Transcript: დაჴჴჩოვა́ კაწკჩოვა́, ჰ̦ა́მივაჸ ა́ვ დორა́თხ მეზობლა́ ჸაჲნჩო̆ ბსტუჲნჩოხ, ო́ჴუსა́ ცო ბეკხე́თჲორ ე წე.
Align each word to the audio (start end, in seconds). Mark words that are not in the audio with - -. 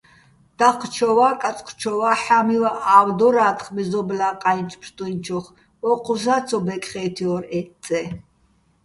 დაჴჴჩოვა́ 0.57 1.33
კაწკჩოვა́, 1.41 2.17
ჰ̦ა́მივაჸ 2.23 2.77
ა́ვ 2.97 3.09
დორა́თხ 3.19 3.65
მეზობლა́ 3.75 4.33
ჸაჲნჩო̆ 4.41 4.79
ბსტუჲნჩოხ, 4.81 5.45
ო́ჴუსა́ 5.89 6.39
ცო 6.47 6.57
ბეკხე́თჲორ 6.65 7.43
ე 7.57 7.59
წე. 7.83 8.01